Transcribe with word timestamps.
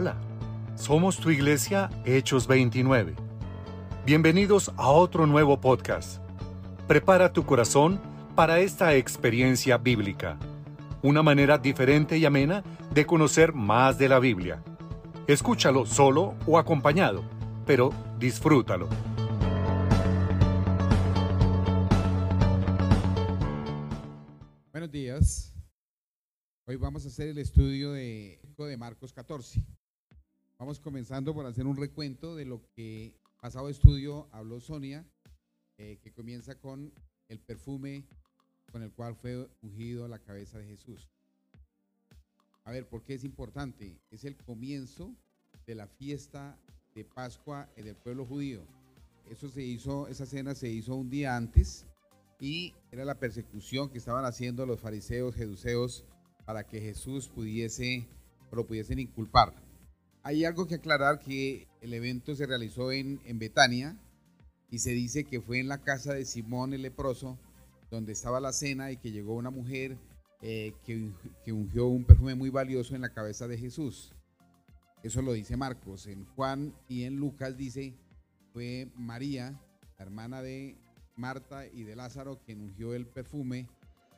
Hola, 0.00 0.16
somos 0.76 1.18
tu 1.18 1.28
iglesia 1.28 1.90
Hechos 2.04 2.46
29. 2.46 3.16
Bienvenidos 4.06 4.70
a 4.76 4.90
otro 4.90 5.26
nuevo 5.26 5.60
podcast. 5.60 6.22
Prepara 6.86 7.32
tu 7.32 7.44
corazón 7.44 8.00
para 8.36 8.60
esta 8.60 8.94
experiencia 8.94 9.76
bíblica, 9.76 10.38
una 11.02 11.24
manera 11.24 11.58
diferente 11.58 12.16
y 12.16 12.24
amena 12.24 12.62
de 12.94 13.06
conocer 13.06 13.52
más 13.54 13.98
de 13.98 14.08
la 14.08 14.20
Biblia. 14.20 14.62
Escúchalo 15.26 15.84
solo 15.84 16.36
o 16.46 16.60
acompañado, 16.60 17.24
pero 17.66 17.90
disfrútalo. 18.20 18.88
Buenos 24.70 24.92
días. 24.92 25.52
Hoy 26.68 26.76
vamos 26.76 27.04
a 27.04 27.08
hacer 27.08 27.26
el 27.26 27.38
estudio 27.38 27.90
de, 27.90 28.38
de 28.56 28.76
Marcos 28.76 29.12
14. 29.12 29.77
Vamos 30.58 30.80
comenzando 30.80 31.32
por 31.34 31.46
hacer 31.46 31.68
un 31.68 31.76
recuento 31.76 32.34
de 32.34 32.44
lo 32.44 32.60
que 32.74 33.14
pasado 33.40 33.68
estudio 33.68 34.26
habló 34.32 34.58
Sonia, 34.58 35.06
eh, 35.76 35.98
que 36.02 36.12
comienza 36.12 36.56
con 36.56 36.92
el 37.28 37.38
perfume 37.38 38.04
con 38.72 38.82
el 38.82 38.90
cual 38.90 39.14
fue 39.14 39.48
ungido 39.62 40.08
la 40.08 40.18
cabeza 40.18 40.58
de 40.58 40.66
Jesús. 40.66 41.08
A 42.64 42.72
ver, 42.72 42.88
¿por 42.88 43.04
qué 43.04 43.14
es 43.14 43.22
importante? 43.22 44.00
Es 44.10 44.24
el 44.24 44.36
comienzo 44.36 45.14
de 45.64 45.76
la 45.76 45.86
fiesta 45.86 46.58
de 46.92 47.04
Pascua 47.04 47.70
en 47.76 47.86
el 47.86 47.94
pueblo 47.94 48.26
judío. 48.26 48.66
Eso 49.30 49.48
se 49.48 49.62
hizo, 49.62 50.08
esa 50.08 50.26
cena 50.26 50.56
se 50.56 50.68
hizo 50.68 50.96
un 50.96 51.08
día 51.08 51.36
antes 51.36 51.86
y 52.40 52.74
era 52.90 53.04
la 53.04 53.20
persecución 53.20 53.90
que 53.90 53.98
estaban 53.98 54.24
haciendo 54.24 54.66
los 54.66 54.80
fariseos, 54.80 55.36
jeduceos, 55.36 56.04
para 56.44 56.66
que 56.66 56.80
Jesús 56.80 57.28
pudiese, 57.28 58.08
lo 58.50 58.66
pudiesen 58.66 58.98
inculpar. 58.98 59.67
Hay 60.28 60.44
algo 60.44 60.66
que 60.66 60.74
aclarar 60.74 61.20
que 61.20 61.66
el 61.80 61.94
evento 61.94 62.36
se 62.36 62.44
realizó 62.44 62.92
en, 62.92 63.18
en 63.24 63.38
Betania 63.38 63.96
y 64.70 64.80
se 64.80 64.90
dice 64.90 65.24
que 65.24 65.40
fue 65.40 65.58
en 65.58 65.68
la 65.68 65.78
casa 65.78 66.12
de 66.12 66.26
Simón 66.26 66.74
el 66.74 66.82
leproso, 66.82 67.38
donde 67.90 68.12
estaba 68.12 68.38
la 68.38 68.52
cena 68.52 68.92
y 68.92 68.98
que 68.98 69.10
llegó 69.10 69.36
una 69.36 69.48
mujer 69.48 69.96
eh, 70.42 70.74
que, 70.84 71.10
que 71.42 71.52
ungió 71.54 71.86
un 71.86 72.04
perfume 72.04 72.34
muy 72.34 72.50
valioso 72.50 72.94
en 72.94 73.00
la 73.00 73.08
cabeza 73.08 73.48
de 73.48 73.56
Jesús. 73.56 74.12
Eso 75.02 75.22
lo 75.22 75.32
dice 75.32 75.56
Marcos. 75.56 76.06
En 76.06 76.26
Juan 76.34 76.74
y 76.88 77.04
en 77.04 77.16
Lucas 77.16 77.56
dice, 77.56 77.94
fue 78.52 78.92
María, 78.96 79.58
la 79.98 80.04
hermana 80.04 80.42
de 80.42 80.76
Marta 81.16 81.66
y 81.66 81.84
de 81.84 81.96
Lázaro, 81.96 82.38
quien 82.44 82.60
ungió 82.60 82.92
el 82.92 83.06
perfume, 83.06 83.66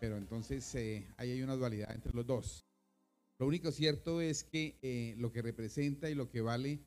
pero 0.00 0.16
entonces 0.16 0.74
eh, 0.74 1.06
ahí 1.18 1.30
hay 1.30 1.42
una 1.44 1.54
dualidad 1.54 1.94
entre 1.94 2.12
los 2.14 2.26
dos. 2.26 2.66
Lo 3.40 3.46
único 3.46 3.72
cierto 3.72 4.20
es 4.20 4.44
que 4.44 4.76
eh, 4.82 5.14
lo 5.16 5.32
que 5.32 5.40
representa 5.40 6.10
y 6.10 6.14
lo 6.14 6.28
que 6.28 6.42
vale 6.42 6.78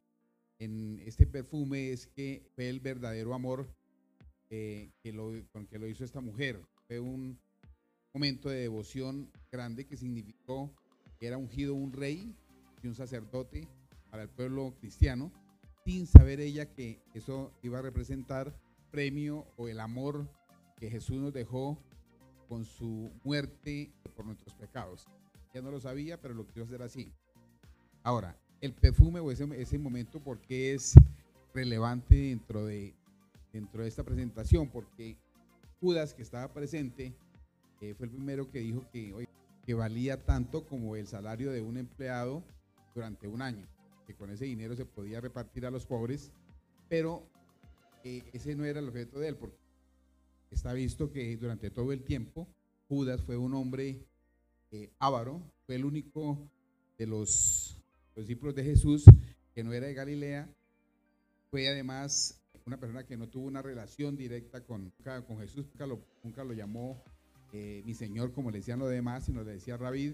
en 0.59 1.01
este 1.03 1.25
perfume 1.25 1.91
es 1.91 2.05
que 2.05 2.45
fue 2.53 2.69
el 2.69 2.79
verdadero 2.79 3.33
amor 3.33 3.67
eh, 4.51 4.91
que 5.01 5.11
lo, 5.11 5.31
con 5.51 5.65
que 5.65 5.79
lo 5.79 5.87
hizo 5.87 6.05
esta 6.05 6.21
mujer. 6.21 6.61
Fue 6.85 6.99
un 6.99 7.39
momento 8.13 8.49
de 8.49 8.59
devoción 8.59 9.31
grande 9.51 9.87
que 9.87 9.97
significó 9.97 10.71
que 11.19 11.25
era 11.25 11.39
ungido 11.39 11.73
un 11.73 11.91
rey 11.91 12.35
y 12.83 12.87
un 12.87 12.93
sacerdote 12.93 13.67
para 14.11 14.21
el 14.21 14.29
pueblo 14.29 14.75
cristiano, 14.79 15.31
sin 15.83 16.05
saber 16.05 16.39
ella 16.39 16.71
que 16.71 16.99
eso 17.15 17.51
iba 17.63 17.79
a 17.79 17.81
representar 17.81 18.55
premio 18.91 19.47
o 19.57 19.69
el 19.69 19.79
amor 19.79 20.29
que 20.77 20.91
Jesús 20.91 21.17
nos 21.17 21.33
dejó 21.33 21.79
con 22.47 22.63
su 22.63 23.09
muerte 23.23 23.91
por 24.15 24.27
nuestros 24.27 24.53
pecados. 24.53 25.07
Ya 25.53 25.61
no 25.61 25.69
lo 25.69 25.79
sabía, 25.79 26.19
pero 26.19 26.33
lo 26.33 26.47
quiero 26.47 26.65
hacer 26.65 26.81
así. 26.81 27.13
Ahora, 28.01 28.35
el 28.59 28.73
perfume 28.73 29.19
o 29.19 29.31
ese, 29.31 29.47
ese 29.61 29.77
momento, 29.77 30.19
¿por 30.19 30.41
qué 30.41 30.73
es 30.73 30.95
relevante 31.53 32.15
dentro 32.15 32.65
de, 32.65 32.95
dentro 33.51 33.83
de 33.83 33.87
esta 33.87 34.03
presentación? 34.03 34.67
Porque 34.69 35.15
Judas, 35.79 36.15
que 36.15 36.23
estaba 36.23 36.51
presente, 36.51 37.13
eh, 37.81 37.93
fue 37.93 38.07
el 38.07 38.11
primero 38.11 38.49
que 38.49 38.59
dijo 38.59 38.83
que, 38.91 39.27
que 39.63 39.73
valía 39.75 40.25
tanto 40.25 40.65
como 40.65 40.95
el 40.95 41.05
salario 41.07 41.51
de 41.51 41.61
un 41.61 41.77
empleado 41.77 42.43
durante 42.95 43.27
un 43.27 43.43
año, 43.43 43.67
que 44.07 44.15
con 44.15 44.31
ese 44.31 44.45
dinero 44.45 44.75
se 44.75 44.85
podía 44.85 45.21
repartir 45.21 45.67
a 45.67 45.71
los 45.71 45.85
pobres, 45.85 46.31
pero 46.89 47.27
ese 48.03 48.55
no 48.55 48.65
era 48.65 48.79
el 48.79 48.89
objeto 48.89 49.19
de 49.19 49.27
él, 49.29 49.35
porque 49.35 49.57
está 50.49 50.73
visto 50.73 51.11
que 51.11 51.37
durante 51.37 51.69
todo 51.69 51.91
el 51.91 52.03
tiempo 52.03 52.47
Judas 52.87 53.21
fue 53.21 53.37
un 53.37 53.53
hombre 53.53 54.05
avaro, 54.99 55.41
fue 55.65 55.75
el 55.75 55.85
único 55.85 56.37
de 56.97 57.07
los, 57.07 57.77
discípulos 58.15 58.55
de 58.55 58.63
Jesús 58.63 59.05
que 59.53 59.63
no 59.63 59.73
era 59.73 59.87
de 59.87 59.93
Galilea, 59.93 60.49
fue 61.49 61.67
además 61.67 62.41
una 62.65 62.79
persona 62.79 63.05
que 63.05 63.17
no 63.17 63.27
tuvo 63.27 63.47
una 63.47 63.61
relación 63.61 64.15
directa 64.15 64.63
con, 64.63 64.91
con 65.27 65.39
Jesús, 65.39 65.65
nunca 65.67 65.85
lo, 65.85 65.99
nunca 66.23 66.43
lo 66.43 66.53
llamó 66.53 67.03
eh, 67.51 67.83
mi 67.85 67.93
Señor 67.93 68.33
como 68.33 68.49
le 68.49 68.59
decían 68.59 68.79
los 68.79 68.89
demás, 68.89 69.25
sino 69.25 69.43
le 69.43 69.53
decía 69.53 69.77
Rabid, 69.77 70.13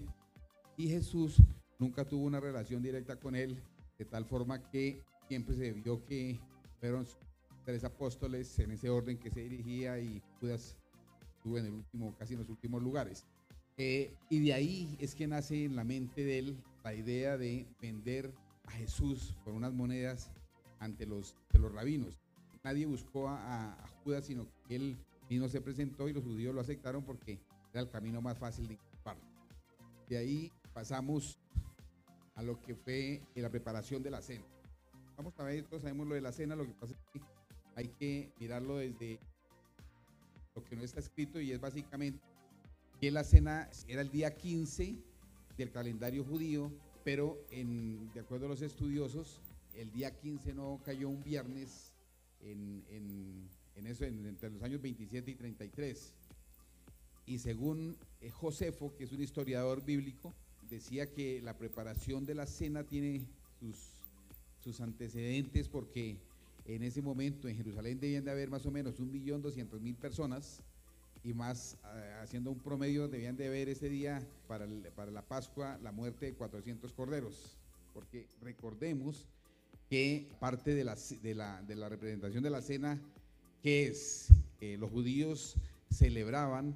y 0.76 0.88
Jesús 0.88 1.42
nunca 1.78 2.04
tuvo 2.04 2.24
una 2.24 2.40
relación 2.40 2.82
directa 2.82 3.16
con 3.16 3.34
él, 3.34 3.62
de 3.98 4.04
tal 4.04 4.24
forma 4.26 4.68
que 4.70 5.02
siempre 5.28 5.54
se 5.54 5.72
vio 5.72 6.04
que 6.04 6.38
fueron 6.80 7.06
tres 7.64 7.84
apóstoles 7.84 8.58
en 8.58 8.72
ese 8.72 8.90
orden 8.90 9.18
que 9.18 9.30
se 9.30 9.40
dirigía 9.40 9.98
y 9.98 10.22
Judas 10.40 10.76
estuvo 11.36 11.58
en 11.58 11.66
el 11.66 11.72
último, 11.72 12.14
casi 12.18 12.34
en 12.34 12.40
los 12.40 12.48
últimos 12.48 12.82
lugares. 12.82 13.26
Eh, 13.82 14.12
y 14.28 14.40
de 14.40 14.52
ahí 14.52 14.94
es 15.00 15.14
que 15.14 15.26
nace 15.26 15.64
en 15.64 15.74
la 15.74 15.84
mente 15.84 16.22
de 16.22 16.38
él 16.38 16.62
la 16.84 16.92
idea 16.92 17.38
de 17.38 17.66
vender 17.80 18.30
a 18.66 18.72
Jesús 18.72 19.34
por 19.42 19.54
unas 19.54 19.72
monedas 19.72 20.30
ante 20.80 21.06
los, 21.06 21.34
de 21.50 21.60
los 21.60 21.72
rabinos. 21.72 22.20
Nadie 22.62 22.84
buscó 22.84 23.30
a, 23.30 23.74
Judas, 24.04 24.26
sino 24.26 24.46
que 24.68 24.76
él 24.76 24.98
mismo 25.30 25.48
se 25.48 25.62
presentó 25.62 26.10
y 26.10 26.12
los 26.12 26.22
judíos 26.22 26.54
lo 26.54 26.60
aceptaron 26.60 27.02
porque 27.02 27.40
era 27.72 27.80
el 27.80 27.88
camino 27.88 28.20
más 28.20 28.36
fácil 28.36 28.68
de 28.68 28.74
inculparlo. 28.74 29.24
De 30.10 30.18
ahí 30.18 30.52
pasamos 30.74 31.38
a 32.34 32.42
lo 32.42 32.60
que 32.60 32.74
fue 32.74 33.22
la 33.34 33.48
preparación 33.48 34.02
de 34.02 34.10
la 34.10 34.20
cena. 34.20 34.44
Vamos 35.16 35.32
a 35.38 35.44
ver, 35.44 35.64
todos 35.64 35.84
sabemos 35.84 36.06
lo 36.06 36.16
de 36.16 36.20
la 36.20 36.32
cena, 36.32 36.54
lo 36.54 36.66
que 36.66 36.74
pasa 36.74 36.92
es 36.92 37.00
que 37.14 37.20
hay 37.76 37.88
que 37.88 38.30
mirarlo 38.38 38.76
desde 38.76 39.18
lo 40.54 40.62
que 40.64 40.76
no 40.76 40.82
está 40.82 41.00
escrito 41.00 41.40
y 41.40 41.52
es 41.52 41.60
básicamente 41.62 42.29
que 43.00 43.10
la 43.10 43.24
cena 43.24 43.70
era 43.88 44.02
el 44.02 44.10
día 44.10 44.36
15 44.36 44.94
del 45.56 45.70
calendario 45.70 46.22
judío, 46.22 46.70
pero 47.02 47.42
en, 47.50 48.12
de 48.12 48.20
acuerdo 48.20 48.44
a 48.44 48.50
los 48.50 48.60
estudiosos, 48.60 49.40
el 49.74 49.90
día 49.90 50.14
15 50.14 50.52
no 50.52 50.78
cayó 50.84 51.08
un 51.08 51.24
viernes 51.24 51.94
en, 52.42 53.48
eso, 53.86 54.04
entre 54.04 54.50
los 54.50 54.62
años 54.62 54.82
27 54.82 55.30
y 55.30 55.34
33. 55.34 56.12
Y 57.24 57.38
según 57.38 57.96
eh, 58.20 58.28
Josefo, 58.28 58.94
que 58.94 59.04
es 59.04 59.12
un 59.12 59.22
historiador 59.22 59.82
bíblico, 59.82 60.34
decía 60.68 61.10
que 61.10 61.40
la 61.40 61.56
preparación 61.56 62.26
de 62.26 62.34
la 62.34 62.46
cena 62.46 62.84
tiene 62.84 63.22
sus, 63.58 63.76
sus 64.62 64.78
antecedentes 64.82 65.70
porque 65.70 66.18
en 66.66 66.82
ese 66.82 67.00
momento 67.00 67.48
en 67.48 67.56
Jerusalén 67.56 67.98
debían 67.98 68.24
de 68.24 68.30
haber 68.30 68.50
más 68.50 68.66
o 68.66 68.70
menos 68.70 69.00
un 69.00 69.10
millón 69.10 69.40
doscientos 69.40 69.80
mil 69.80 69.96
personas 69.96 70.62
y 71.22 71.34
más, 71.34 71.76
eh, 71.94 72.14
haciendo 72.22 72.50
un 72.50 72.58
promedio, 72.58 73.08
debían 73.08 73.36
de 73.36 73.48
haber 73.48 73.68
ese 73.68 73.88
día 73.88 74.22
para, 74.48 74.66
para 74.94 75.10
la 75.10 75.22
Pascua 75.22 75.78
la 75.82 75.92
muerte 75.92 76.26
de 76.26 76.34
400 76.34 76.92
corderos. 76.92 77.56
Porque 77.92 78.26
recordemos 78.40 79.26
que 79.88 80.28
parte 80.38 80.74
de 80.74 80.84
la, 80.84 80.96
de 81.22 81.34
la, 81.34 81.62
de 81.62 81.74
la 81.74 81.88
representación 81.88 82.42
de 82.42 82.50
la 82.50 82.62
cena, 82.62 83.00
que 83.62 83.88
es 83.88 84.28
que 84.58 84.78
los 84.78 84.90
judíos 84.90 85.56
celebraban 85.90 86.74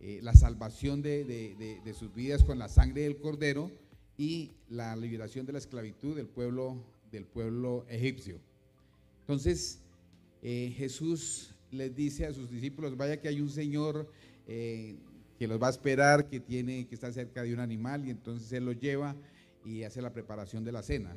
eh, 0.00 0.20
la 0.22 0.34
salvación 0.34 1.00
de, 1.00 1.24
de, 1.24 1.80
de, 1.82 1.94
sus 1.94 2.12
vidas 2.14 2.44
con 2.44 2.58
la 2.58 2.68
sangre 2.68 3.02
del 3.02 3.16
cordero 3.16 3.70
y 4.18 4.50
la 4.68 4.94
liberación 4.96 5.46
de 5.46 5.52
la 5.52 5.58
esclavitud 5.58 6.16
del 6.16 6.26
pueblo, 6.26 6.76
del 7.10 7.24
pueblo 7.24 7.86
egipcio. 7.88 8.38
Entonces, 9.20 9.78
eh, 10.42 10.74
Jesús 10.76 11.54
les 11.70 11.94
dice 11.94 12.26
a 12.26 12.32
sus 12.32 12.50
discípulos, 12.50 12.96
vaya 12.96 13.20
que 13.20 13.28
hay 13.28 13.40
un 13.40 13.50
Señor 13.50 14.10
eh, 14.46 14.96
que 15.38 15.46
los 15.46 15.60
va 15.60 15.68
a 15.68 15.70
esperar, 15.70 16.28
que 16.28 16.40
tiene 16.40 16.86
que 16.86 16.94
estar 16.94 17.12
cerca 17.12 17.42
de 17.42 17.52
un 17.52 17.60
animal, 17.60 18.06
y 18.06 18.10
entonces 18.10 18.52
Él 18.52 18.64
los 18.64 18.78
lleva 18.78 19.16
y 19.64 19.82
hace 19.82 20.00
la 20.00 20.12
preparación 20.12 20.64
de 20.64 20.72
la 20.72 20.82
cena. 20.82 21.16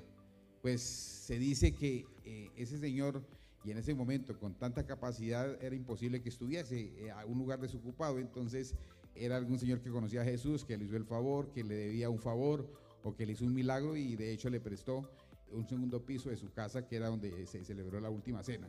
Pues 0.61 0.81
se 0.81 1.39
dice 1.39 1.73
que 1.73 2.05
eh, 2.25 2.49
ese 2.55 2.77
Señor, 2.77 3.23
y 3.63 3.71
en 3.71 3.77
ese 3.77 3.93
momento 3.93 4.37
con 4.37 4.55
tanta 4.55 4.85
capacidad, 4.85 5.61
era 5.63 5.75
imposible 5.75 6.21
que 6.21 6.29
estuviese 6.29 7.11
a 7.11 7.25
un 7.25 7.37
lugar 7.37 7.59
desocupado, 7.59 8.19
entonces 8.19 8.75
era 9.15 9.37
algún 9.37 9.59
Señor 9.59 9.81
que 9.81 9.89
conocía 9.89 10.21
a 10.21 10.25
Jesús, 10.25 10.65
que 10.65 10.77
le 10.77 10.85
hizo 10.85 10.95
el 10.95 11.05
favor, 11.05 11.51
que 11.51 11.63
le 11.63 11.75
debía 11.75 12.09
un 12.09 12.19
favor 12.19 12.69
o 13.03 13.15
que 13.15 13.25
le 13.25 13.33
hizo 13.33 13.45
un 13.45 13.53
milagro 13.53 13.95
y 13.95 14.15
de 14.15 14.31
hecho 14.31 14.49
le 14.49 14.59
prestó 14.59 15.09
un 15.51 15.67
segundo 15.67 16.05
piso 16.05 16.29
de 16.29 16.37
su 16.37 16.51
casa, 16.51 16.87
que 16.87 16.95
era 16.95 17.07
donde 17.07 17.45
se 17.47 17.63
celebró 17.63 17.99
la 17.99 18.09
última 18.09 18.43
cena. 18.43 18.67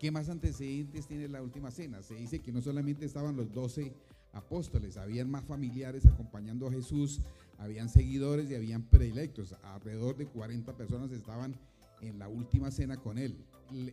¿Qué 0.00 0.10
más 0.10 0.30
antecedentes 0.30 1.06
tiene 1.06 1.28
la 1.28 1.42
última 1.42 1.70
cena? 1.70 2.02
Se 2.02 2.14
dice 2.14 2.38
que 2.38 2.52
no 2.52 2.62
solamente 2.62 3.04
estaban 3.04 3.36
los 3.36 3.52
doce 3.52 3.92
apóstoles, 4.32 4.96
habían 4.96 5.30
más 5.30 5.44
familiares 5.44 6.06
acompañando 6.06 6.66
a 6.66 6.72
Jesús, 6.72 7.20
habían 7.58 7.90
seguidores 7.90 8.50
y 8.50 8.54
habían 8.54 8.82
predilectos. 8.82 9.54
Alrededor 9.62 10.16
de 10.16 10.24
40 10.24 10.74
personas 10.74 11.12
estaban 11.12 11.54
en 12.00 12.18
la 12.18 12.28
última 12.28 12.70
cena 12.70 12.96
con 12.96 13.18
él. 13.18 13.44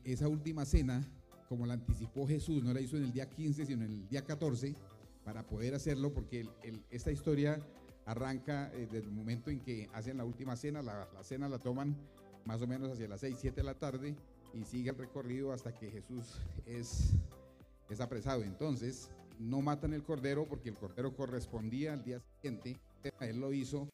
Esa 0.06 0.30
última 0.30 0.64
cena, 0.64 1.06
como 1.50 1.66
la 1.66 1.74
anticipó 1.74 2.26
Jesús, 2.26 2.64
no 2.64 2.74
la 2.74 2.80
hizo 2.80 2.96
en 2.96 3.04
el 3.04 3.12
día 3.12 3.30
15, 3.30 3.66
sino 3.66 3.84
en 3.84 3.92
el 3.92 4.08
día 4.08 4.24
14, 4.24 4.76
para 5.26 5.46
poder 5.46 5.76
hacerlo, 5.76 6.14
porque 6.14 6.48
esta 6.90 7.12
historia 7.12 7.60
arranca 8.06 8.72
eh, 8.74 8.88
desde 8.90 9.08
el 9.08 9.12
momento 9.12 9.52
en 9.52 9.60
que 9.60 9.90
hacen 9.94 10.16
la 10.16 10.24
última 10.24 10.56
cena, 10.56 10.82
la, 10.82 11.06
cena 11.22 11.50
la 11.50 11.60
toman 11.60 11.98
más 12.46 12.62
o 12.62 12.68
menos 12.68 12.90
hacia 12.94 13.10
las 13.10 13.20
6, 13.20 13.36
7 13.42 13.58
de 13.58 13.64
la 13.64 13.74
tarde 13.74 14.16
y 14.54 14.64
sigue 14.64 14.90
el 14.90 14.98
recorrido 14.98 15.52
hasta 15.52 15.74
que 15.74 15.92
Jesús 15.92 16.40
es, 16.66 17.14
es 17.90 18.00
apresado. 18.00 18.44
Entonces, 18.44 19.10
no 19.40 19.62
matan 19.62 19.94
el 19.94 20.04
cordero 20.04 20.48
porque 20.48 20.70
el 20.70 20.76
cordero 20.76 21.16
correspondía 21.16 21.94
al 21.94 22.04
día 22.04 22.20
siguiente. 22.20 22.78
Él 23.22 23.40
lo 23.40 23.54
hizo. 23.54 23.90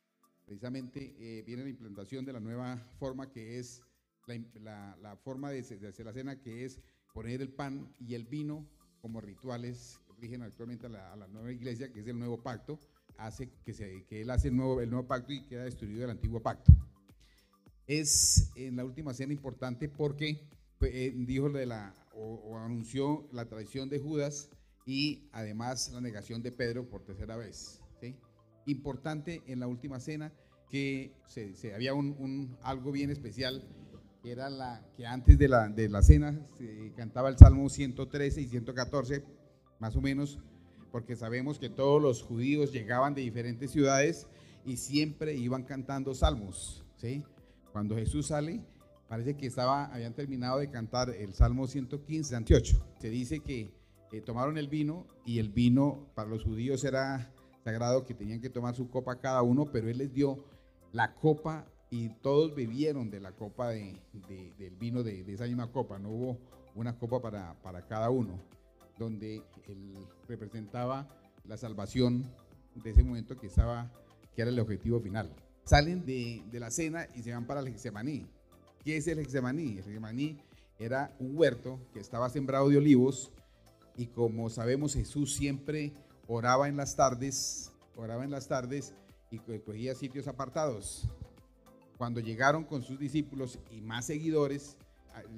Precisamente 0.46 1.16
eh, 1.20 1.44
viene 1.44 1.64
la 1.64 1.70
implantación 1.70 2.26
de 2.26 2.34
la 2.34 2.40
nueva 2.40 2.78
forma 3.00 3.30
que 3.30 3.60
es 3.60 3.82
la, 4.28 4.98
la, 5.02 5.16
forma 5.18 5.50
de, 5.52 5.60
hacer 5.60 6.06
la 6.06 6.14
cena, 6.14 6.40
que 6.40 6.66
es 6.66 6.80
poner 7.14 7.42
el 7.42 7.50
pan 7.50 7.94
y 8.00 8.16
el 8.16 8.26
vino 8.26 8.68
como 9.02 9.22
rituales 9.22 10.00
que 10.06 10.14
rigen 10.22 10.42
actualmente 10.42 10.88
a 10.88 10.90
la, 10.90 11.14
a 11.14 11.16
la 11.16 11.28
nueva 11.28 11.52
iglesia, 11.52 11.92
que 11.92 12.02
es 12.02 12.08
el 12.08 12.18
nuevo 12.18 12.42
pacto 12.42 12.80
hace 13.18 13.50
que, 13.66 13.74
se, 13.74 14.06
que 14.06 14.22
él 14.22 14.30
hace 14.30 14.50
el 14.50 14.56
nuevo, 14.56 14.82
el 14.82 14.90
nuevo 14.90 15.08
pacto 15.08 15.34
y 15.34 15.42
queda 15.42 15.64
destruido 15.64 16.04
el 16.06 16.12
antiguo 16.12 16.42
pacto. 16.42 16.72
Es 17.88 18.52
en 18.56 18.78
la 18.78 18.86
última 18.86 19.14
cena 19.14 19.34
importante 19.34 19.90
porque 19.90 20.48
eh, 20.82 21.14
dijo 21.16 21.50
de 21.50 21.66
la, 21.66 21.94
o, 22.14 22.58
anunció 22.58 23.28
la 23.32 23.46
traición 23.46 23.90
de 23.90 24.00
Judas 24.00 24.50
y 24.86 25.30
además 25.32 25.92
la 25.94 26.02
negación 26.02 26.42
de 26.42 26.52
Pedro 26.52 26.90
por 26.90 27.04
tercera 27.04 27.36
vez. 27.36 27.80
Importante 28.66 29.42
en 29.48 29.60
la 29.60 29.68
última 29.68 30.00
cena 30.00 30.32
que 30.70 31.14
se, 31.28 31.74
había 31.76 31.94
un, 31.94 32.58
algo 32.62 32.94
bien 32.94 33.10
especial 33.10 33.68
era 34.24 34.50
la 34.50 34.86
que 34.96 35.06
antes 35.06 35.38
de 35.38 35.50
la, 35.50 35.68
de 35.68 35.90
la 35.90 36.02
cena 36.02 36.40
se 36.58 36.94
cantaba 36.96 37.28
el 37.28 37.38
Salmo 37.38 37.68
113 37.68 38.40
y 38.40 38.48
114, 38.48 39.26
más 39.80 39.98
o 39.98 40.02
menos, 40.02 40.40
porque 40.94 41.18
sabemos 41.18 41.60
que 41.60 41.70
todos 41.70 42.02
los 42.02 42.22
judíos 42.22 42.72
llegaban 42.72 43.14
de 43.14 43.22
diferentes 43.22 43.72
ciudades 43.72 44.28
y 44.66 44.78
siempre 44.78 45.36
iban 45.36 45.64
cantando 45.64 46.16
salmos. 46.16 46.86
¿sí? 46.96 47.24
Cuando 47.74 47.96
Jesús 47.96 48.28
sale, 48.28 48.62
parece 49.10 49.36
que 49.36 49.48
estaba, 49.48 49.86
habían 49.86 50.14
terminado 50.14 50.60
de 50.60 50.70
cantar 50.70 51.10
el 51.10 51.34
Salmo 51.34 51.68
115, 51.68 52.36
28. 52.36 52.86
Se 53.00 53.10
dice 53.10 53.40
que 53.40 53.74
eh, 54.12 54.22
tomaron 54.22 54.60
el 54.60 54.68
vino 54.68 55.08
y 55.26 55.40
el 55.40 55.50
vino 55.50 56.08
para 56.14 56.30
los 56.30 56.44
judíos 56.44 56.84
era 56.84 57.34
sagrado, 57.64 58.06
que 58.06 58.14
tenían 58.14 58.40
que 58.42 58.52
tomar 58.52 58.76
su 58.76 58.92
copa 58.92 59.20
cada 59.20 59.42
uno, 59.42 59.66
pero 59.72 59.90
Él 59.90 59.98
les 59.98 60.14
dio 60.14 60.46
la 60.92 61.16
copa 61.16 61.66
y 61.90 62.10
todos 62.22 62.54
bebieron 62.54 63.10
de 63.10 63.20
la 63.20 63.32
copa 63.32 63.70
de, 63.70 64.00
del 64.60 64.76
vino 64.76 65.02
de, 65.02 65.22
esa 65.34 65.46
misma 65.46 65.72
copa. 65.72 65.98
No 65.98 66.10
hubo 66.10 66.38
una 66.76 66.98
copa 66.98 67.22
para, 67.22 67.56
para 67.64 67.88
cada 67.88 68.12
uno 68.12 68.40
donde 69.00 69.42
él 69.68 69.96
representaba 70.28 71.08
la 71.46 71.58
salvación 71.58 72.24
de 72.76 72.92
ese 72.92 73.04
momento 73.04 73.36
que 73.36 73.48
estaba, 73.48 73.92
que 74.36 74.44
era 74.44 74.52
el 74.52 74.60
objetivo 74.60 75.00
final. 75.00 75.32
Salen 75.66 76.06
de, 76.06 76.44
la 76.54 76.72
cena 76.72 77.08
y 77.16 77.24
se 77.24 77.32
van 77.32 77.48
para 77.48 77.62
el 77.62 77.68
Hexemaní. 77.68 78.28
¿Qué 78.84 78.98
es 78.98 79.08
el 79.08 79.20
Hexemaní? 79.20 79.74
El 79.74 79.80
Hexemaní 79.80 80.38
era 80.78 81.16
un 81.20 81.38
huerto 81.38 81.80
que 81.94 82.00
estaba 82.00 82.30
sembrado 82.30 82.70
de 82.70 82.78
olivos 82.78 83.32
y 83.96 84.08
como 84.08 84.50
sabemos 84.50 84.94
Jesús 84.94 85.34
siempre 85.34 85.94
oraba 86.28 86.68
en 86.68 86.76
las 86.76 86.96
tardes, 86.96 87.72
oraba 87.96 88.24
en 88.24 88.32
las 88.32 88.48
tardes 88.48 88.94
y 89.32 89.40
cogía 89.60 89.96
sitios 89.96 90.28
apartados. 90.28 91.08
Cuando 91.98 92.20
llegaron 92.20 92.66
con 92.66 92.82
sus 92.84 93.00
discípulos 93.00 93.60
y 93.72 93.82
más 93.82 94.06
seguidores, 94.06 94.78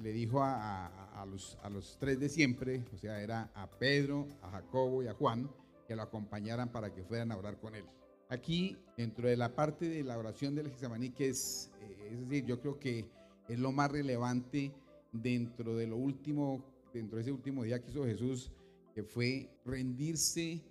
le 0.02 0.12
dijo 0.12 0.42
a, 0.42 1.24
los, 1.30 1.58
a 1.62 1.70
los 1.70 1.96
tres 2.00 2.18
de 2.18 2.28
siempre, 2.28 2.84
o 2.94 2.98
sea, 2.98 3.20
era 3.20 3.50
a 3.54 3.68
Pedro, 3.68 4.26
a 4.42 4.50
Jacobo 4.50 5.02
y 5.02 5.06
a 5.06 5.14
Juan, 5.14 5.48
que 5.86 5.94
lo 5.94 6.02
acompañaran 6.02 6.70
para 6.70 6.92
que 6.92 7.04
fueran 7.04 7.30
a 7.30 7.36
orar 7.36 7.58
con 7.60 7.74
él. 7.74 7.84
Aquí, 8.28 8.76
dentro 8.96 9.28
de 9.28 9.36
la 9.36 9.54
parte 9.54 9.88
de 9.88 10.02
la 10.02 10.18
oración 10.18 10.54
del 10.54 10.70
Getsemaní, 10.70 11.10
que 11.10 11.28
es, 11.28 11.70
eh, 11.80 12.08
es 12.12 12.20
decir, 12.20 12.44
yo 12.44 12.60
creo 12.60 12.78
que 12.78 13.06
es 13.48 13.58
lo 13.58 13.72
más 13.72 13.90
relevante 13.90 14.72
dentro 15.12 15.76
de 15.76 15.86
lo 15.86 15.96
último, 15.96 16.64
dentro 16.92 17.16
de 17.16 17.22
ese 17.22 17.32
último 17.32 17.62
día 17.62 17.80
que 17.80 17.90
hizo 17.90 18.04
Jesús, 18.04 18.52
que 18.94 19.02
fue 19.02 19.50
rendirse 19.64 20.62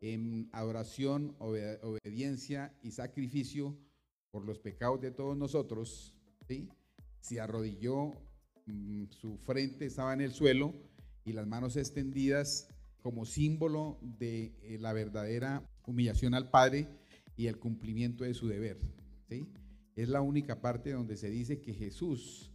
en 0.00 0.48
adoración, 0.52 1.34
obediencia 1.38 2.74
y 2.82 2.90
sacrificio 2.90 3.76
por 4.30 4.44
los 4.44 4.58
pecados 4.58 5.00
de 5.00 5.10
todos 5.10 5.36
nosotros, 5.36 6.14
¿sí? 6.46 6.68
se 7.20 7.40
arrodilló 7.40 8.14
Mm, 8.70 9.06
su 9.10 9.36
frente 9.38 9.86
estaba 9.86 10.12
en 10.12 10.20
el 10.20 10.32
suelo 10.32 10.74
y 11.24 11.32
las 11.32 11.46
manos 11.46 11.76
extendidas 11.76 12.68
como 13.02 13.24
símbolo 13.24 13.98
de 14.02 14.54
eh, 14.62 14.78
la 14.78 14.92
verdadera 14.92 15.62
humillación 15.86 16.34
al 16.34 16.50
Padre 16.50 16.88
y 17.36 17.46
el 17.46 17.58
cumplimiento 17.58 18.24
de 18.24 18.34
su 18.34 18.48
deber. 18.48 18.78
¿sí? 19.28 19.48
Es 19.96 20.08
la 20.08 20.20
única 20.20 20.60
parte 20.60 20.92
donde 20.92 21.16
se 21.16 21.30
dice 21.30 21.60
que 21.60 21.74
Jesús 21.74 22.50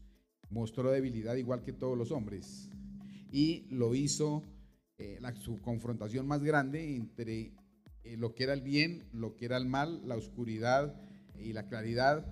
mostró 0.50 0.92
debilidad 0.92 1.36
igual 1.36 1.64
que 1.64 1.74
todos 1.74 1.98
los 1.98 2.12
hombres 2.12 2.70
y 3.32 3.66
lo 3.70 3.96
hizo 3.96 4.44
eh, 4.98 5.18
la, 5.20 5.36
su 5.36 5.60
confrontación 5.62 6.28
más 6.28 6.42
grande 6.44 6.96
entre 6.96 7.54
eh, 8.04 8.16
lo 8.18 8.34
que 8.34 8.44
era 8.44 8.54
el 8.54 8.62
bien, 8.62 9.04
lo 9.12 9.36
que 9.36 9.46
era 9.46 9.58
el 9.58 9.66
mal, 9.66 10.08
la 10.08 10.16
oscuridad 10.16 11.02
y 11.38 11.54
la 11.54 11.68
claridad 11.68 12.26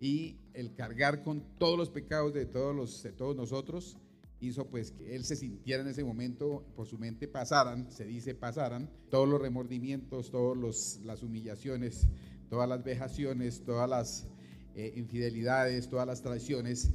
y 0.00 0.40
el 0.54 0.74
cargar 0.74 1.22
con 1.22 1.42
todos 1.58 1.78
los 1.78 1.90
pecados 1.90 2.32
de 2.34 2.46
todos, 2.46 2.74
los, 2.74 3.02
de 3.02 3.12
todos 3.12 3.36
nosotros 3.36 3.98
hizo 4.40 4.66
pues 4.68 4.92
que 4.92 5.16
él 5.16 5.24
se 5.24 5.36
sintiera 5.36 5.82
en 5.82 5.88
ese 5.88 6.04
momento, 6.04 6.64
por 6.76 6.86
su 6.86 6.98
mente 6.98 7.28
pasaran, 7.28 7.90
se 7.90 8.04
dice 8.04 8.34
pasaran, 8.34 8.90
todos 9.10 9.28
los 9.28 9.40
remordimientos, 9.40 10.30
todas 10.30 11.00
las 11.04 11.22
humillaciones, 11.22 12.08
todas 12.48 12.68
las 12.68 12.82
vejaciones, 12.84 13.62
todas 13.64 13.88
las 13.88 14.28
eh, 14.74 14.92
infidelidades, 14.96 15.88
todas 15.88 16.06
las 16.06 16.22
traiciones 16.22 16.90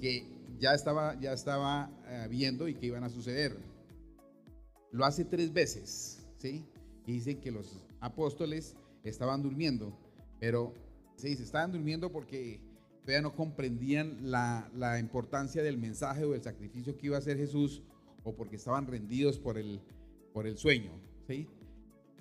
que 0.00 0.26
ya 0.58 0.74
estaba, 0.74 1.18
ya 1.20 1.32
estaba 1.32 1.90
eh, 2.06 2.26
viendo 2.28 2.68
y 2.68 2.74
que 2.74 2.86
iban 2.86 3.04
a 3.04 3.08
suceder. 3.08 3.56
Lo 4.90 5.04
hace 5.04 5.24
tres 5.24 5.52
veces, 5.52 6.26
¿sí? 6.38 6.66
Y 7.06 7.12
dicen 7.12 7.40
que 7.40 7.50
los 7.50 7.86
apóstoles 8.00 8.74
estaban 9.04 9.42
durmiendo, 9.42 9.96
pero 10.40 10.74
se 11.16 11.32
estaban 11.32 11.70
durmiendo 11.70 12.10
porque 12.10 12.60
todavía 13.02 13.22
no 13.22 13.34
comprendían 13.34 14.30
la, 14.30 14.98
importancia 15.00 15.62
del 15.62 15.78
mensaje 15.78 16.24
o 16.24 16.32
del 16.32 16.42
sacrificio 16.42 16.96
que 16.96 17.06
iba 17.06 17.16
a 17.16 17.20
hacer 17.20 17.36
Jesús 17.36 17.82
o 18.24 18.34
porque 18.34 18.56
estaban 18.56 18.86
rendidos 18.86 19.38
por 19.38 19.58
el, 19.58 19.80
por 20.32 20.46
el 20.46 20.56
sueño. 20.56 20.92
¿sí? 21.26 21.48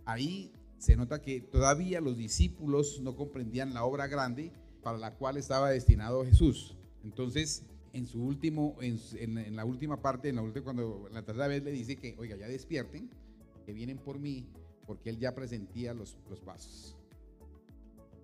Ahí 0.05 0.51
se 0.77 0.95
nota 0.95 1.21
que 1.21 1.41
todavía 1.41 2.01
los 2.01 2.17
discípulos 2.17 3.01
no 3.01 3.15
comprendían 3.15 3.73
la 3.73 3.83
obra 3.83 4.07
grande 4.07 4.51
para 4.81 4.97
la 4.97 5.15
cual 5.15 5.37
estaba 5.37 5.69
destinado 5.69 6.23
Jesús. 6.23 6.75
Entonces, 7.03 7.63
en 7.93 8.07
su 8.07 8.23
último, 8.23 8.77
en, 8.81 9.55
la 9.55 9.65
última 9.65 10.01
parte, 10.01 10.29
en 10.29 10.37
la 10.37 10.41
última, 10.41 10.63
cuando 10.63 11.09
la 11.11 11.23
tercera 11.23 11.47
vez 11.47 11.63
le 11.63 11.71
dice 11.71 11.97
que, 11.97 12.15
oiga, 12.17 12.37
ya 12.37 12.47
despierten, 12.47 13.09
que 13.65 13.73
vienen 13.73 13.97
por 13.97 14.19
mí, 14.19 14.47
porque 14.87 15.09
él 15.09 15.19
ya 15.19 15.35
presentía 15.35 15.93
los, 15.93 16.17
los 16.29 16.39
pasos. 16.39 16.98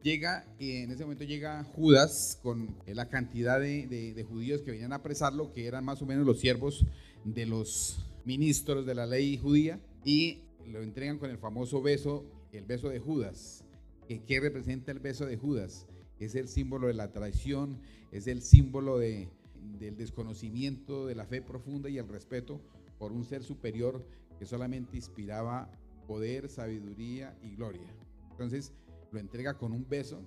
Llega, 0.05 0.45
en 0.59 0.91
ese 0.91 1.01
momento 1.01 1.23
llega 1.23 1.63
Judas 1.63 2.37
con 2.43 2.77
la 2.85 3.09
cantidad 3.09 3.59
de, 3.59 4.23
judíos 4.29 4.61
que 4.61 4.69
venían 4.69 4.93
a 4.93 4.97
apresarlo, 4.97 5.51
que 5.51 5.65
eran 5.65 5.83
más 5.83 5.99
o 6.03 6.05
menos 6.05 6.27
los 6.27 6.39
siervos 6.39 6.85
de 7.23 7.47
los 7.47 8.05
ministros 8.23 8.85
de 8.85 8.93
la 8.93 9.07
ley 9.07 9.35
judía, 9.35 9.79
y 10.03 10.43
lo 10.67 10.83
entregan 10.83 11.17
con 11.17 11.31
el 11.31 11.39
famoso 11.39 11.81
beso, 11.81 12.23
el 12.51 12.65
beso 12.65 12.89
de 12.89 12.99
Judas. 12.99 13.63
¿Qué 14.07 14.39
representa 14.39 14.91
el 14.91 14.99
beso 14.99 15.25
de 15.25 15.37
Judas? 15.37 15.87
Es 16.19 16.35
el 16.35 16.49
símbolo 16.49 16.85
de 16.85 16.93
la 16.93 17.11
traición, 17.11 17.79
es 18.11 18.27
el 18.27 18.43
símbolo 18.43 18.99
de, 18.99 19.27
del 19.79 19.97
desconocimiento, 19.97 21.07
de 21.07 21.15
la 21.15 21.25
fe 21.25 21.41
profunda 21.41 21.89
y 21.89 21.97
el 21.97 22.07
respeto 22.07 22.61
por 22.99 23.11
un 23.11 23.25
ser 23.25 23.41
superior 23.41 24.05
que 24.37 24.45
solamente 24.45 24.97
inspiraba 24.97 25.67
poder, 26.05 26.47
sabiduría 26.47 27.35
y 27.41 27.55
gloria. 27.55 27.91
Entonces, 28.29 28.71
lo 29.11 29.19
entrega 29.19 29.57
con 29.57 29.71
un 29.71 29.87
beso, 29.87 30.21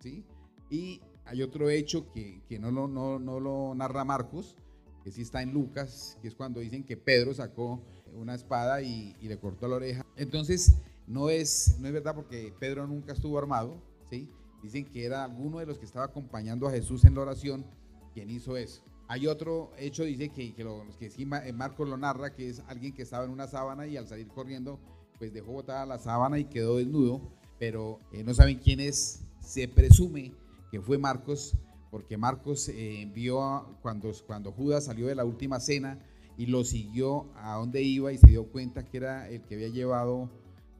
¿sí? 0.00 0.24
Y 0.70 1.00
hay 1.24 1.42
otro 1.42 1.68
hecho 1.70 2.10
que, 2.10 2.42
que 2.48 2.58
no, 2.58 2.70
lo, 2.70 2.88
no, 2.88 3.18
no 3.18 3.40
lo 3.40 3.74
narra 3.74 4.04
Marcos, 4.04 4.56
que 5.02 5.10
sí 5.10 5.22
está 5.22 5.42
en 5.42 5.52
Lucas, 5.52 6.18
que 6.20 6.28
es 6.28 6.34
cuando 6.34 6.60
dicen 6.60 6.84
que 6.84 6.96
Pedro 6.96 7.34
sacó 7.34 7.82
una 8.14 8.34
espada 8.34 8.82
y, 8.82 9.14
le 9.20 9.38
cortó 9.38 9.68
la 9.68 9.76
oreja. 9.76 10.06
Entonces, 10.16 10.74
no 11.06 11.30
es, 11.30 11.78
no 11.80 11.86
es 11.86 11.92
verdad 11.92 12.14
porque 12.14 12.52
Pedro 12.58 12.86
nunca 12.86 13.12
estuvo 13.12 13.38
armado, 13.38 13.82
¿sí? 14.10 14.28
Dicen 14.62 14.84
que 14.84 15.04
era 15.04 15.24
alguno 15.24 15.58
de 15.58 15.66
los 15.66 15.78
que 15.78 15.84
estaba 15.84 16.06
acompañando 16.06 16.66
a 16.66 16.70
Jesús 16.70 17.04
en 17.04 17.14
la 17.14 17.22
oración 17.22 17.64
quien 18.12 18.30
hizo 18.30 18.56
eso. 18.56 18.82
Hay 19.06 19.26
otro 19.26 19.72
hecho, 19.78 20.04
dice 20.04 20.28
que, 20.28 20.54
que, 20.54 20.64
lo, 20.64 20.84
que 20.98 21.08
sí, 21.08 21.24
Marcos 21.24 21.88
lo 21.88 21.96
narra, 21.96 22.34
que 22.34 22.50
es 22.50 22.60
alguien 22.68 22.92
que 22.92 23.02
estaba 23.02 23.24
en 23.24 23.30
una 23.30 23.46
sábana 23.46 23.86
y 23.86 23.96
al 23.96 24.06
salir 24.06 24.28
corriendo, 24.28 24.78
pues 25.18 25.32
dejó 25.32 25.52
botada 25.52 25.86
la 25.86 25.98
sábana 25.98 26.38
y 26.38 26.44
quedó 26.44 26.76
desnudo, 26.76 27.32
pero 27.58 28.00
eh, 28.12 28.22
no 28.24 28.34
saben 28.34 28.58
quién 28.58 28.80
es. 28.80 29.24
Se 29.40 29.68
presume 29.68 30.32
que 30.70 30.80
fue 30.80 30.98
Marcos, 30.98 31.56
porque 31.90 32.16
Marcos 32.16 32.68
eh, 32.68 33.10
vio 33.14 33.78
cuando, 33.82 34.12
cuando 34.26 34.52
Judas 34.52 34.84
salió 34.84 35.06
de 35.06 35.14
la 35.14 35.24
última 35.24 35.60
cena 35.60 35.98
y 36.36 36.46
lo 36.46 36.64
siguió 36.64 37.32
a 37.36 37.56
donde 37.56 37.82
iba 37.82 38.12
y 38.12 38.18
se 38.18 38.28
dio 38.28 38.46
cuenta 38.46 38.84
que 38.84 38.98
era 38.98 39.28
el 39.28 39.42
que 39.42 39.54
había 39.54 39.68
llevado 39.68 40.30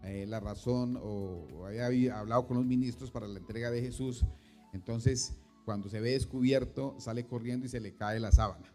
eh, 0.04 0.26
la 0.28 0.38
razón 0.38 0.98
o, 1.02 1.66
había 1.66 2.18
hablado 2.18 2.46
con 2.46 2.58
los 2.58 2.66
ministros 2.66 3.10
para 3.10 3.26
la 3.26 3.38
entrega 3.38 3.70
de 3.70 3.80
Jesús. 3.80 4.24
Entonces 4.72 5.36
cuando 5.64 5.88
se 5.88 6.00
ve 6.00 6.12
descubierto, 6.12 6.94
sale 6.98 7.26
corriendo 7.26 7.66
y 7.66 7.68
se 7.68 7.80
le 7.80 7.94
cae 7.94 8.20
la 8.20 8.32
sábana. 8.32 8.72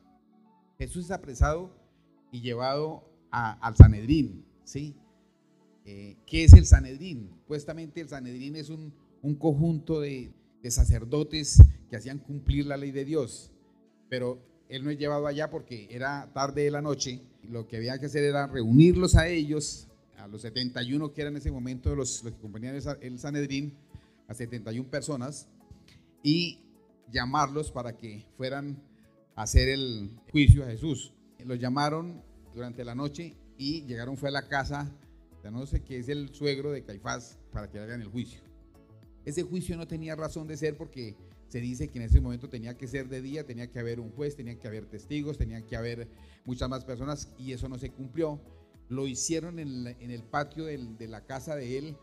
Jesús 0.78 1.06
es 1.06 1.12
apresado 1.12 1.72
y 2.32 2.42
llevado 2.42 3.10
al 3.32 3.76
Sanedrín, 3.76 4.46
¿sí? 4.64 4.96
Eh, 5.86 6.16
¿Qué 6.26 6.46
es 6.46 6.54
el 6.54 6.66
Sanedrín? 6.66 7.30
Supuestamente 7.42 8.00
el 8.00 8.08
Sanedrín 8.08 8.56
es 8.56 8.70
un, 8.70 8.94
conjunto 9.38 10.00
de, 10.00 10.32
sacerdotes 10.70 11.62
que 11.90 11.98
hacían 11.98 12.20
cumplir 12.20 12.66
la 12.66 12.78
ley 12.78 12.92
de 12.92 13.04
Dios, 13.04 13.52
pero 14.10 14.42
él 14.70 14.86
no 14.86 14.92
es 14.92 14.98
llevado 14.98 15.28
allá 15.28 15.50
porque 15.50 15.88
era 15.92 16.32
tarde 16.34 16.64
de 16.64 16.72
la 16.72 16.82
noche, 16.82 17.22
lo 17.44 17.68
que 17.68 17.78
había 17.78 18.00
que 18.00 18.06
hacer 18.06 18.24
era 18.24 18.48
reunirlos 18.48 19.16
a 19.16 19.28
ellos, 19.28 19.88
a 20.18 20.28
los 20.28 20.42
71 20.44 21.12
que 21.12 21.22
eran 21.22 21.34
en 21.34 21.38
ese 21.38 21.52
momento 21.52 21.94
los, 21.96 22.24
los 22.24 22.34
que 22.34 22.40
componían 22.40 22.80
el 23.02 23.20
Sanedrín, 23.20 23.74
a 24.30 24.34
71 24.34 24.90
personas, 24.90 25.50
y 26.24 26.62
llamarlos 27.12 27.72
para 27.72 27.98
que 27.98 28.26
fueran 28.38 28.82
a 29.36 29.44
hacer 29.44 29.68
el 29.68 30.12
juicio 30.32 30.64
a 30.64 30.68
Jesús. 30.68 31.14
Los 31.44 31.60
llamaron 31.60 32.24
durante 32.54 32.86
la 32.86 32.96
noche 32.96 33.36
y 33.58 33.82
llegaron 33.82 34.16
fue 34.16 34.30
a 34.30 34.32
la 34.32 34.48
casa 34.48 34.90
de 35.44 35.52
no 35.52 35.66
sé 35.66 35.84
qué 35.84 36.00
es 36.00 36.08
el 36.08 36.34
suegro 36.34 36.72
de 36.72 36.84
Caifás 36.84 37.38
para 37.52 37.70
que 37.70 37.78
hagan 37.78 38.02
el 38.02 38.08
juicio. 38.08 38.40
Ese 39.26 39.44
juicio 39.44 39.76
no 39.76 39.88
tenía 39.88 40.16
razón 40.16 40.48
de 40.48 40.58
ser 40.58 40.78
porque 40.78 41.16
se 41.50 41.60
dice 41.60 41.90
que 41.90 42.00
en 42.00 42.06
ese 42.06 42.22
momento 42.22 42.50
tenía 42.50 42.78
que 42.78 42.88
ser 42.88 43.10
de 43.10 43.22
día, 43.22 43.46
tenía 43.46 43.70
que 43.70 43.80
haber 43.80 44.00
un 44.00 44.10
juez, 44.12 44.36
tenía 44.36 44.58
que 44.58 44.68
haber 44.68 44.86
testigos, 44.86 45.38
tenía 45.38 45.66
que 45.66 45.76
haber 45.76 46.08
muchas 46.46 46.70
más 46.70 46.84
personas 46.86 47.30
y 47.38 47.52
eso 47.52 47.70
no 47.70 47.78
se 47.78 47.92
cumplió. 47.92 48.42
Lo 48.90 49.08
hicieron 49.08 49.60
en, 49.60 49.88
el 49.88 50.24
patio 50.24 50.66
de 50.66 51.08
la 51.08 51.26
casa 51.26 51.56
de 51.56 51.78
él, 51.78 51.98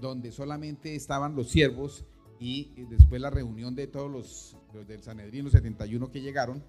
donde 0.00 0.32
solamente 0.32 0.94
estaban 0.94 1.36
los 1.36 1.50
siervos 1.50 2.04
y 2.38 2.84
después 2.90 3.20
la 3.20 3.30
reunión 3.30 3.74
de 3.74 3.86
todos 3.86 4.10
los, 4.10 4.56
del 4.86 5.02
Sanedrín, 5.02 5.44
los 5.44 5.52
71 5.52 6.10
que 6.10 6.20
llegaron, 6.20 6.62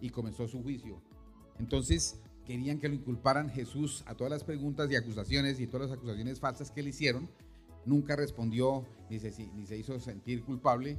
y 0.00 0.10
comenzó 0.10 0.48
su 0.48 0.62
juicio. 0.62 1.00
Entonces 1.58 2.20
querían 2.50 2.80
que 2.80 2.88
lo 2.88 2.96
inculparan 2.96 3.48
Jesús 3.48 4.02
a 4.06 4.16
todas 4.16 4.32
las 4.32 4.42
preguntas 4.42 4.90
y 4.90 4.96
acusaciones 4.96 5.60
y 5.60 5.68
todas 5.68 5.88
las 5.88 5.96
acusaciones 5.96 6.40
falsas 6.40 6.72
que 6.72 6.82
le 6.82 6.88
hicieron. 6.90 7.30
Nunca 7.86 8.16
respondió 8.16 8.84
ni 9.08 9.20
se, 9.20 9.78
hizo 9.78 10.00
sentir 10.00 10.42
culpable, 10.42 10.98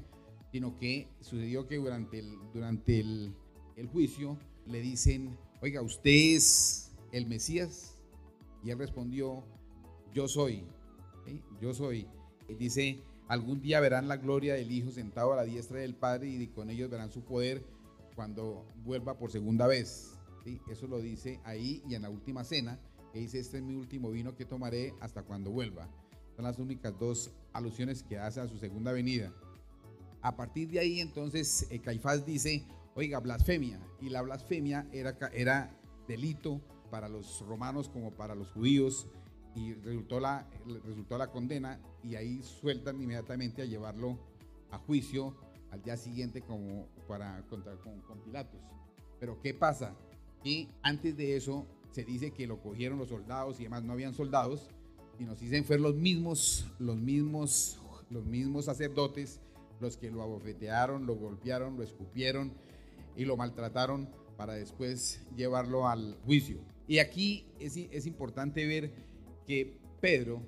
sino 0.54 0.78
que 0.78 1.10
sucedió 1.20 1.68
que 1.68 1.76
durante 1.76 3.00
el, 3.02 3.36
juicio 3.92 4.38
le 4.66 4.80
dicen, 4.80 5.38
oiga, 5.62 5.82
¿usted 5.82 6.36
es 6.38 6.94
el 7.12 7.28
Mesías? 7.28 7.98
Y 8.64 8.70
él 8.70 8.78
respondió, 8.78 9.44
yo 10.14 10.30
soy, 10.30 10.64
yo 11.60 11.74
soy. 11.74 12.08
Y 12.48 12.56
dice, 12.56 13.04
Algún 13.28 13.62
día 13.62 13.82
verán 13.82 14.08
la 14.08 14.16
gloria 14.16 14.54
del 14.54 14.72
Hijo 14.72 14.92
sentado 14.92 15.34
a 15.34 15.36
la 15.36 15.44
diestra 15.44 15.80
del 15.80 15.96
Padre 15.96 16.30
y 16.30 16.48
con 16.48 16.70
ellos 16.70 16.90
verán 16.90 17.12
su 17.12 17.24
poder 17.24 17.62
cuando 18.16 18.66
vuelva 18.86 19.18
por 19.18 19.32
segunda 19.32 19.68
vez. 19.68 20.21
Eso 20.70 20.88
lo 20.88 21.00
dice 21.00 21.40
ahí 21.44 21.84
y 21.88 21.96
en 21.96 22.04
la 22.04 22.10
última 22.10 22.44
cena, 22.44 22.80
que 23.14 23.20
dice, 23.20 23.40
este 23.40 23.58
es 23.58 23.64
mi 23.64 23.76
último 23.76 24.10
vino 24.12 24.36
que 24.36 24.46
tomaré 24.46 24.94
hasta 25.00 25.24
cuando 25.24 25.52
vuelva. 25.52 25.90
Son 26.36 26.46
las 26.46 26.60
únicas 26.60 26.98
dos 26.98 27.32
alusiones 27.54 28.04
que 28.04 28.18
hace 28.18 28.40
a 28.40 28.48
su 28.48 28.58
segunda 28.58 28.92
venida. 28.92 29.34
A 30.22 30.36
partir 30.36 30.70
de 30.70 30.80
ahí 30.80 31.00
entonces 31.00 31.68
eh, 31.70 31.80
Caifás 31.80 32.26
dice, 32.26 32.64
oiga, 32.96 33.20
blasfemia. 33.20 33.80
Y 34.00 34.10
la 34.10 34.22
blasfemia 34.22 34.88
era, 34.92 35.78
delito 36.08 36.62
para 36.90 37.08
los 37.08 37.42
romanos 37.48 37.88
como 37.88 38.12
para 38.12 38.36
los 38.36 38.52
judíos 38.52 39.08
y 39.56 39.74
resultó 39.76 40.20
la, 40.20 40.48
resultó 40.84 41.18
la 41.18 41.32
condena 41.32 41.80
y 42.04 42.16
ahí 42.16 42.42
sueltan 42.44 43.02
inmediatamente 43.02 43.62
a 43.62 43.66
llevarlo 43.66 44.20
a 44.72 44.78
juicio 44.78 45.36
al 45.72 45.82
día 45.82 45.96
siguiente 45.96 46.42
como 46.42 46.88
para 47.08 47.42
contra, 47.48 47.76
con, 47.78 48.02
Pilatos. 48.26 48.60
Pero 49.20 49.40
¿qué 49.42 49.54
pasa? 49.54 49.96
Y 50.44 50.70
antes 50.82 51.16
de 51.18 51.36
eso 51.36 51.66
se 51.92 52.04
dice 52.04 52.32
que 52.32 52.48
lo 52.48 52.62
cogieron 52.62 52.98
los 52.98 53.10
soldados 53.10 53.60
y 53.60 53.64
demás 53.64 53.84
no 53.84 53.94
habían 53.94 54.14
soldados, 54.14 54.70
y 55.20 55.26
nos 55.26 55.40
dicen 55.40 55.66
fueron 55.66 55.84
los 55.84 55.96
mismos, 55.96 56.66
los 56.80 56.98
mismos, 56.98 57.80
los 58.10 58.26
mismos 58.26 58.66
sacerdotes 58.66 59.40
los 59.82 59.98
que 59.98 60.12
lo 60.12 60.22
abofetearon, 60.22 61.06
lo 61.06 61.16
golpearon, 61.16 61.76
lo 61.76 61.84
escupieron 61.84 62.54
y 63.18 63.26
lo 63.26 63.36
maltrataron 63.36 64.08
para 64.38 64.54
después 64.54 65.22
llevarlo 65.36 65.88
al 65.88 66.18
juicio. 66.24 66.60
Y 66.88 67.00
aquí 67.00 67.46
es, 67.60 67.76
es 67.76 68.06
importante 68.06 68.66
ver 68.66 68.92
que 69.46 69.80
Pedro, 70.00 70.42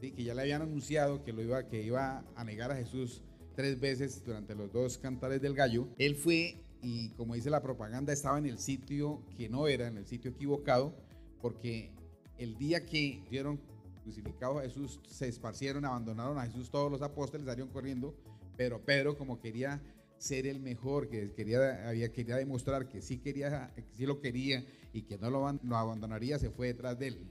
que 0.00 0.24
ya 0.24 0.34
le 0.34 0.42
habían 0.42 0.62
anunciado 0.62 1.22
que, 1.22 1.32
lo 1.32 1.42
iba, 1.42 1.68
que 1.68 1.82
iba 1.82 2.24
a 2.34 2.44
negar 2.44 2.72
a 2.72 2.76
Jesús 2.76 3.22
tres 3.54 3.78
veces 3.78 4.24
durante 4.24 4.54
los 4.54 4.72
dos 4.72 4.98
cantares 4.98 5.42
del 5.42 5.54
gallo, 5.54 5.88
él 5.98 6.16
fue 6.16 6.56
y 6.82 7.10
como 7.10 7.34
dice 7.34 7.50
la 7.50 7.62
propaganda 7.62 8.12
estaba 8.12 8.38
en 8.38 8.46
el 8.46 8.58
sitio 8.58 9.22
que 9.36 9.48
no 9.48 9.68
era, 9.68 9.88
en 9.88 9.98
el 9.98 10.06
sitio 10.06 10.30
equivocado, 10.30 10.94
porque 11.40 11.90
el 12.38 12.56
día 12.56 12.86
que 12.86 13.22
dieron 13.30 13.60
crucificado 14.02 14.58
a 14.58 14.62
Jesús, 14.62 15.00
se 15.06 15.28
esparcieron, 15.28 15.84
abandonaron 15.84 16.38
a 16.38 16.46
Jesús, 16.46 16.70
todos 16.70 16.90
los 16.90 17.02
apóstoles 17.02 17.46
salieron 17.46 17.72
corriendo, 17.72 18.14
pero 18.56 18.82
Pedro 18.84 19.16
como 19.16 19.40
quería 19.40 19.80
ser 20.18 20.46
el 20.46 20.60
mejor, 20.60 21.08
que 21.08 21.32
quería, 21.32 21.88
había, 21.88 22.12
quería 22.12 22.36
demostrar 22.36 22.88
que 22.88 23.00
sí, 23.00 23.18
quería, 23.18 23.72
que 23.74 23.84
sí 23.94 24.04
lo 24.04 24.20
quería 24.20 24.64
y 24.92 25.02
que 25.02 25.16
no 25.16 25.30
lo, 25.30 25.58
lo 25.62 25.76
abandonaría, 25.76 26.38
se 26.38 26.50
fue 26.50 26.68
detrás 26.68 26.98
de 26.98 27.08
él. 27.08 27.30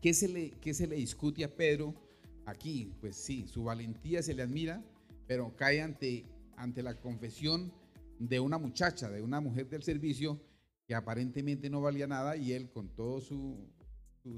¿Qué 0.00 0.14
se, 0.14 0.28
le, 0.28 0.72
se 0.72 0.86
le 0.86 0.96
discute 0.96 1.44
a 1.44 1.54
Pedro 1.54 1.94
aquí? 2.46 2.92
Pues 3.00 3.16
sí, 3.16 3.46
su 3.48 3.64
valentía 3.64 4.22
se 4.22 4.34
le 4.34 4.42
admira, 4.42 4.82
pero 5.26 5.54
cae 5.56 5.82
ante, 5.82 6.24
ante 6.56 6.82
la 6.82 6.94
confesión 6.94 7.72
de 8.20 8.38
una 8.38 8.58
muchacha, 8.58 9.10
de 9.10 9.22
una 9.22 9.40
mujer 9.40 9.68
del 9.68 9.82
servicio 9.82 10.38
que 10.86 10.94
aparentemente 10.94 11.70
no 11.70 11.80
valía 11.80 12.06
nada 12.06 12.36
y 12.36 12.52
él 12.52 12.70
con 12.70 12.94
todo 12.94 13.20
su, 13.20 13.66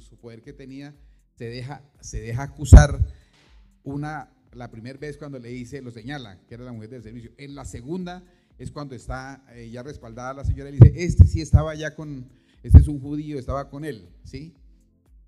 su, 0.00 0.16
poder 0.18 0.42
que 0.42 0.52
tenía 0.52 0.94
se 1.34 1.46
deja, 1.46 1.82
se 2.00 2.20
deja 2.20 2.44
acusar 2.44 3.04
una, 3.82 4.32
la 4.52 4.70
primera 4.70 4.98
vez 4.98 5.18
cuando 5.18 5.40
le 5.40 5.48
dice, 5.48 5.82
lo 5.82 5.90
señala, 5.90 6.38
que 6.46 6.54
era 6.54 6.64
la 6.64 6.72
mujer 6.72 6.90
del 6.90 7.02
servicio. 7.02 7.32
En 7.38 7.56
la 7.56 7.64
segunda 7.64 8.22
es 8.56 8.70
cuando 8.70 8.94
está 8.94 9.44
eh, 9.50 9.68
ya 9.70 9.82
respaldada 9.82 10.34
la 10.34 10.44
señora 10.44 10.70
y 10.70 10.78
le 10.78 10.78
dice, 10.78 11.04
este 11.04 11.26
sí 11.26 11.40
estaba 11.40 11.74
ya 11.74 11.96
con, 11.96 12.30
este 12.62 12.78
es 12.78 12.86
un 12.86 13.00
judío, 13.00 13.36
estaba 13.36 13.68
con 13.68 13.84
él, 13.84 14.08
¿sí? 14.22 14.54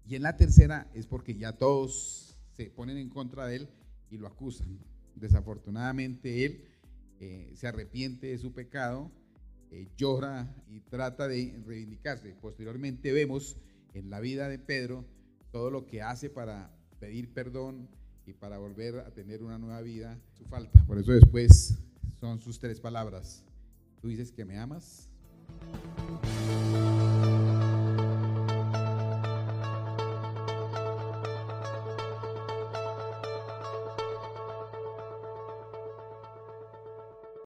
Y 0.07 0.15
en 0.15 0.23
la 0.23 0.37
tercera 0.37 0.89
es 0.95 1.07
porque 1.09 1.35
ya 1.35 1.55
todos 1.55 2.39
se 2.53 2.67
ponen 2.67 2.99
en 2.99 3.09
contra 3.09 3.47
de 3.47 3.57
él 3.57 3.69
y 4.11 4.19
lo 4.19 4.29
acusan. 4.29 4.79
Desafortunadamente 5.17 6.45
él 6.45 6.65
eh, 7.25 7.57
se 7.57 7.67
arrepiente 7.67 8.27
de 8.27 8.39
su 8.39 8.53
pecado, 8.53 9.11
eh, 9.71 9.89
llora 9.97 10.55
y 10.69 10.81
trata 10.81 11.27
de 11.27 11.59
reivindicarse. 11.65 12.35
Posteriormente 12.35 13.13
vemos 13.13 13.57
en 13.95 14.11
la 14.11 14.21
vida 14.21 14.51
de 14.51 14.59
Pedro 14.59 15.07
todo 15.51 15.71
lo 15.71 15.87
que 15.87 16.03
hace 16.03 16.29
para 16.29 16.71
pedir 17.01 17.33
perdón 17.33 17.89
y 18.27 18.35
para 18.35 18.59
volver 18.59 18.99
a 18.99 19.11
tener 19.11 19.43
una 19.43 19.59
nueva 19.59 19.81
vida, 19.81 20.21
su 20.35 20.45
falta. 20.45 20.85
Por 20.87 20.99
eso 20.99 21.13
después 21.13 21.79
son 22.21 22.41
sus 22.41 22.59
tres 22.59 22.79
palabras. 22.79 23.43
Tú 24.03 24.09
dices 24.09 24.31
que 24.31 24.45
me 24.45 24.59
amas. 24.59 25.09